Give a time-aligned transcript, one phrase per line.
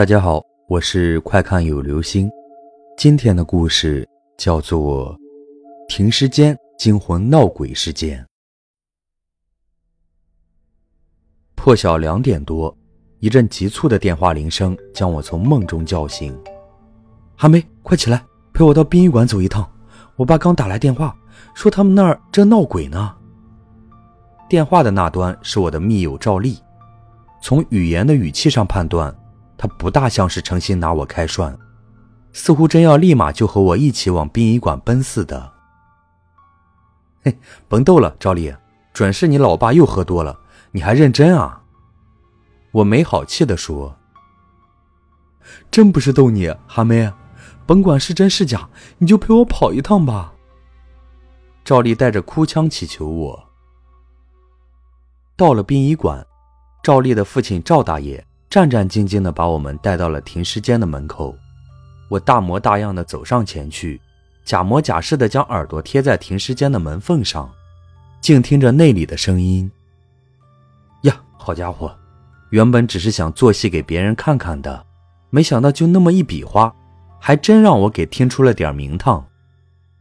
[0.00, 2.26] 大家好，我是快看有流星。
[2.96, 5.14] 今天的故事叫做
[5.94, 8.18] 《停尸间惊魂闹鬼事件》。
[11.54, 12.74] 破晓两点多，
[13.18, 16.34] 一阵急促的电话铃声将我从梦中叫醒。
[17.36, 18.24] 韩梅，快起来，
[18.54, 19.70] 陪我到殡仪馆走一趟。
[20.16, 21.14] 我爸刚打来电话，
[21.52, 23.14] 说他们那儿正闹鬼呢。
[24.48, 26.58] 电话的那端是我的密友赵丽。
[27.42, 29.14] 从语言的语气上判断，
[29.60, 31.54] 他不大像是诚心拿我开涮，
[32.32, 35.52] 似乎真要立马就和我一起往殡仪馆奔似的。
[37.22, 37.38] 嘿，
[37.68, 38.56] 甭逗了，赵丽，
[38.94, 41.62] 准是你老爸又喝多了，你还认真啊？
[42.70, 43.94] 我没好气地说
[45.70, 47.12] ：“真不是逗你，哈梅，
[47.66, 50.32] 甭管是真是假，你就陪我跑一趟吧。”
[51.62, 53.48] 赵丽带着哭腔祈求我。
[55.36, 56.26] 到了殡仪馆。
[56.82, 61.36] 赵丽的父亲赵大爷战战兢兢地把我们带到了停尸间的门口，
[62.08, 64.00] 我大模大样地走上前去，
[64.44, 67.48] 假模假式地将耳朵贴在停尸间的门缝上，
[68.20, 69.70] 静听着内里的声音。
[71.02, 71.94] 呀，好家伙，
[72.50, 74.84] 原本只是想做戏给别人看看的，
[75.30, 76.74] 没想到就那么一比划，
[77.20, 79.24] 还真让我给听出了点名堂。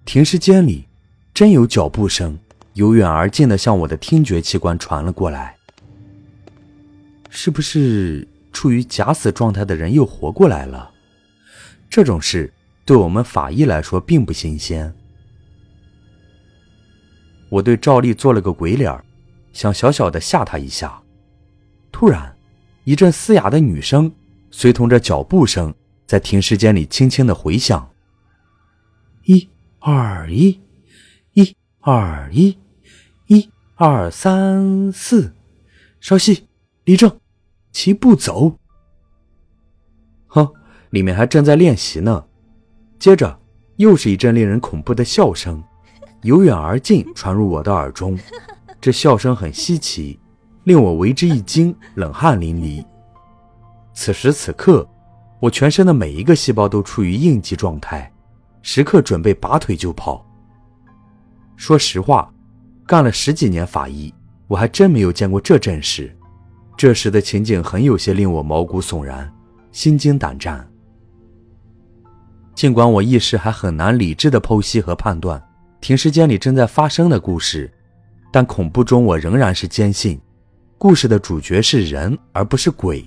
[0.05, 0.87] 停尸间里
[1.35, 2.39] 真有脚步声，
[2.73, 5.55] 由远而近的向我的听觉器官传了过来。
[7.31, 10.91] 是不是处于假死状态的人又活过来了？
[11.89, 12.53] 这种事
[12.85, 14.93] 对我们法医来说并不新鲜。
[17.49, 19.03] 我对赵丽做了个鬼脸，
[19.53, 21.01] 想小小的吓她一下。
[21.91, 22.35] 突然，
[22.83, 24.11] 一阵嘶哑的女声
[24.51, 25.73] 随同着脚步声
[26.05, 27.89] 在停尸间里轻轻的回响
[29.25, 30.59] ：“一二一，
[31.33, 32.57] 一二一，
[33.27, 35.33] 一二三四，
[35.99, 36.45] 稍息。”
[36.85, 37.19] 立正，
[37.81, 38.53] 齐步走。
[40.27, 40.45] 哼，
[40.89, 42.25] 里面还正在练习呢。
[42.99, 43.39] 接着，
[43.77, 45.63] 又是一阵令人恐怖的笑声，
[46.23, 48.19] 由远而近传入我的耳中。
[48.81, 50.19] 这笑声很稀奇，
[50.65, 52.85] 令我为之一惊，冷汗淋漓。
[53.93, 54.85] 此时此刻，
[55.39, 58.11] 我全身的每一个细胞都处于应激状态，
[58.61, 60.25] 时刻准备拔腿就跑。
[61.55, 62.29] 说实话，
[62.85, 64.13] 干了十几年法医，
[64.49, 66.13] 我还真没有见过这阵势。
[66.79, 69.29] 这时的情景很有些令我毛骨悚然、
[69.73, 70.65] 心惊胆战。
[72.55, 75.45] 尽管我一时还很难理智的剖析和判断
[75.81, 77.69] 停尸间里正在发生的故事，
[78.31, 80.17] 但恐怖中我仍然是坚信，
[80.77, 83.03] 故事的主角是人而不是鬼。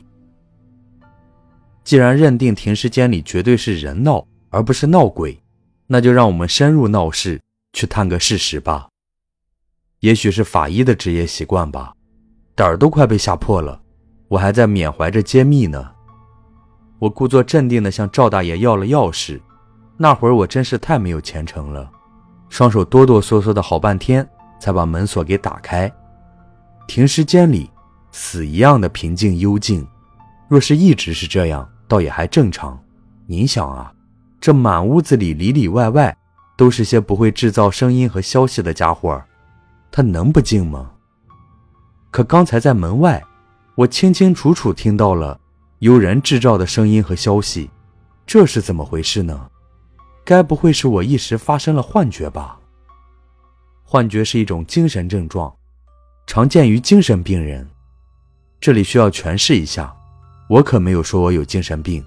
[1.82, 5.42] 既然认定停尸间里绝对是人闹而不是闹鬼，
[5.86, 7.40] 那就让我们深入闹市
[7.72, 8.90] 去探个事实吧。
[10.00, 11.94] 也许是法医的职业习惯吧。
[12.54, 13.80] 胆儿都快被吓破了，
[14.28, 15.90] 我还在缅怀着揭秘呢。
[16.98, 19.40] 我故作镇定地向赵大爷要了钥匙，
[19.96, 21.90] 那会儿我真是太没有前程了，
[22.48, 24.26] 双手哆哆嗦嗦的好半天
[24.60, 25.92] 才把门锁给打开。
[26.86, 27.68] 停尸间里
[28.12, 29.84] 死一样的平静幽静，
[30.46, 32.78] 若是一直是这样，倒也还正常。
[33.26, 33.92] 您想啊，
[34.40, 36.16] 这满屋子里里里外外
[36.56, 39.20] 都是些不会制造声音和消息的家伙，
[39.90, 40.91] 他能不静吗？
[42.12, 43.24] 可刚才在门外，
[43.74, 45.40] 我清清楚楚听到了
[45.78, 47.70] 有人制造的声音和消息，
[48.26, 49.48] 这是怎么回事呢？
[50.22, 52.58] 该不会是我一时发生了幻觉吧？
[53.82, 55.50] 幻觉是一种精神症状，
[56.26, 57.66] 常见于精神病人。
[58.60, 59.96] 这里需要诠释一下，
[60.50, 62.04] 我可没有说我有精神病，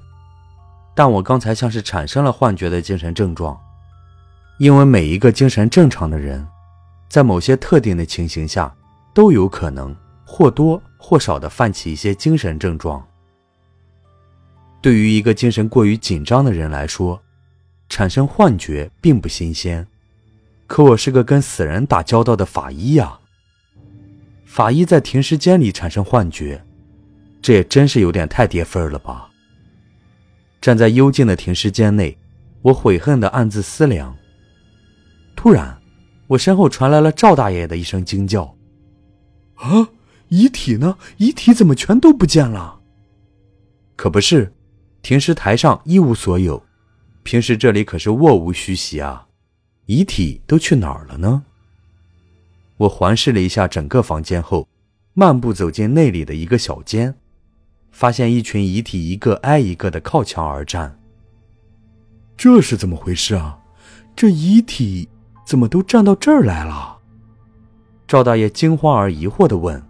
[0.94, 3.60] 但我刚才像是产生了幻觉的精神症状，
[4.60, 6.46] 因为每一个精神正常的人，
[7.10, 8.72] 在某些特定的情形下。
[9.16, 9.96] 都有可能
[10.26, 13.02] 或多或少的泛起一些精神症状。
[14.82, 17.20] 对于一个精神过于紧张的人来说，
[17.88, 19.88] 产生幻觉并不新鲜。
[20.68, 23.20] 可我是个跟死人打交道的法医呀，
[24.46, 26.62] 法医在停尸间里产生幻觉，
[27.42, 29.30] 这也真是有点太跌份了吧？
[30.60, 32.18] 站在幽静的停尸间内，
[32.64, 34.14] 我悔恨的暗自思量。
[35.36, 35.80] 突然，
[36.28, 38.55] 我身后传来了赵大爷的一声惊叫。
[39.56, 39.90] 啊！
[40.30, 40.98] 遗体呢？
[41.18, 42.82] 遗体怎么全都不见了？
[43.96, 44.54] 可不是，
[45.02, 46.64] 停尸台上一无所有。
[47.24, 49.28] 平时这里可是座无虚席啊，
[49.86, 51.44] 遗体都去哪儿了呢？
[52.78, 54.68] 我环视了一下整个房间后，
[55.14, 57.16] 漫步走进内里的一个小间，
[57.92, 61.00] 发现一群遗体一个挨一个的靠墙而站。
[62.36, 63.60] 这是怎么回事啊？
[64.16, 65.08] 这遗体
[65.46, 66.95] 怎么都站到这儿来了？
[68.08, 69.82] 赵大爷惊慌而疑惑地问：“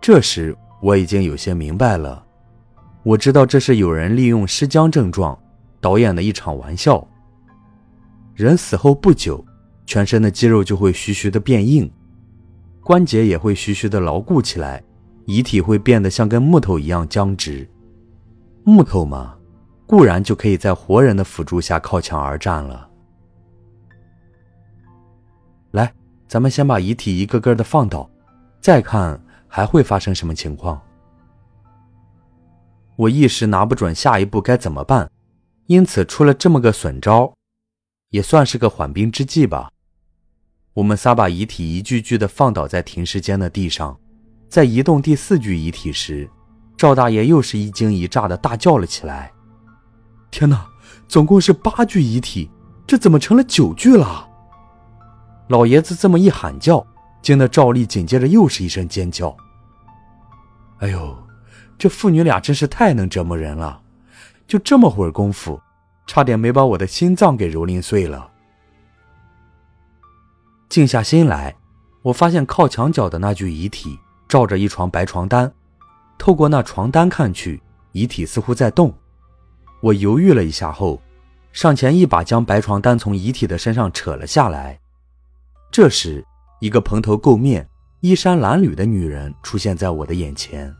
[0.00, 2.24] 这时我已经有些明白了，
[3.02, 5.38] 我知道这是有人利用尸僵症状
[5.80, 7.06] 导演的一场玩笑。
[8.34, 9.44] 人死后不久，
[9.84, 11.90] 全身的肌肉就会徐徐的变硬，
[12.82, 14.82] 关节也会徐徐的牢固起来，
[15.26, 17.68] 遗体会变得像根木头一样僵直。
[18.64, 19.34] 木头嘛，
[19.86, 22.88] 固然就可以在活人的辅助下靠墙而战了。
[26.32, 28.08] 咱们先把遗体一个个的放倒，
[28.58, 30.80] 再看还会发生什么情况。
[32.96, 35.10] 我一时拿不准下一步该怎么办，
[35.66, 37.34] 因此出了这么个损招，
[38.08, 39.70] 也算是个缓兵之计吧。
[40.72, 44.00] 我们仨把遗体一具具的放倒在停尸间的地上，
[44.48, 46.26] 在移动第四具遗体时。
[46.78, 49.30] 赵大爷又是一惊一乍的大叫了起来
[50.32, 50.66] ：“天哪，
[51.06, 52.50] 总共是八具遗体，
[52.86, 54.28] 这怎么成了九具了？”
[55.52, 56.82] 老爷子这么一喊叫，
[57.20, 59.36] 惊得赵丽紧接着又是一声尖叫。
[60.78, 61.14] 哎呦，
[61.76, 63.78] 这父女俩真是太能折磨人了！
[64.46, 65.60] 就这么会儿功夫，
[66.06, 68.30] 差点没把我的心脏给蹂躏碎了。
[70.70, 71.54] 静下心来，
[72.00, 75.52] 我发现靠墙角的那具遗体罩着一床白床单。
[76.16, 77.60] 透过那床单看去，
[77.92, 78.90] 遗体似乎在动。
[79.82, 80.98] 我犹豫了一下后，
[81.52, 84.78] 上前一把将白床单从遗体的身上扯了下来。
[85.72, 86.22] 这时，
[86.60, 87.66] 一个蓬头垢面、
[88.00, 90.70] 衣衫褴褛的女人出现在我的眼前。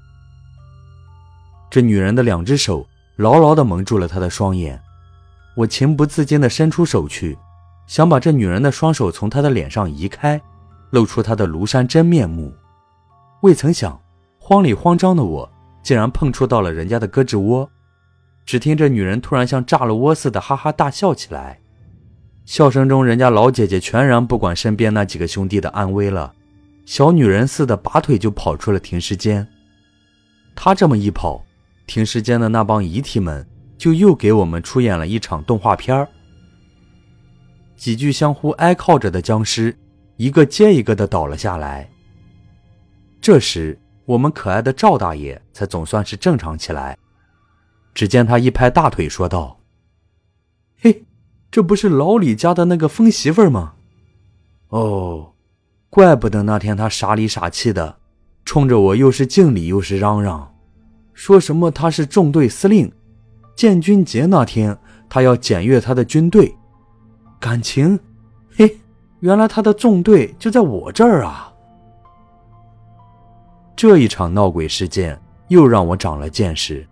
[1.70, 2.86] 这女人的两只手
[3.16, 4.78] 牢牢地蒙住了她的双眼。
[5.56, 7.38] 我情不自禁地伸出手去，
[7.86, 10.38] 想把这女人的双手从她的脸上移开，
[10.90, 12.52] 露出她的庐山真面目。
[13.40, 13.98] 未曾想。
[14.38, 15.50] 慌里慌张的我，
[15.84, 17.70] 竟然碰触到了人家的胳肢窝。
[18.44, 21.61] 只听这女人突然像炸了窝似的哈哈大笑起来，
[22.44, 26.34] 笑声中，人家老姐姐全然不管身边那几个兄弟的安危了，
[26.84, 29.46] 小女人似的拔腿就跑出了停尸间。
[30.54, 31.44] 她这么一跑，
[31.86, 33.46] 停尸间的那帮遗体们
[33.78, 36.06] 就又给我们出演了一场动画片
[37.76, 39.76] 几具相互挨靠着的僵尸，
[40.16, 41.88] 一个接一个的倒了下来。
[43.20, 43.78] 这时。
[44.04, 46.98] 我们可爱的赵大爷才总算是正常起来。
[47.94, 49.60] 只见他一拍大腿，说道
[50.82, 51.04] ：“嘿，
[51.52, 53.74] 这不是老李家的那个疯媳妇吗？
[54.70, 55.34] 哦，
[55.90, 57.98] 怪不得那天他傻里傻气的，
[58.46, 60.54] 冲着我又是敬礼又是嚷嚷，
[61.12, 62.90] 说什么他是纵队司令，
[63.54, 64.78] 建军节那天
[65.10, 66.56] 他要检阅他的军队，
[67.38, 68.00] 感情，
[68.56, 68.80] 嘿，
[69.20, 71.52] 原来他的纵队就在我这儿啊！”
[73.76, 76.88] 这一场闹鬼事件又让我长了见识，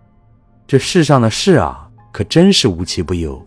[0.67, 3.43] 这世上的事啊，可真是无奇不有。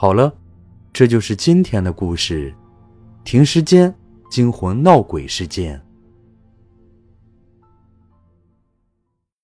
[0.00, 0.34] 好了，
[0.94, 2.54] 这就是今天的故事——
[3.22, 3.94] 停尸间
[4.30, 5.78] 惊魂闹鬼事件。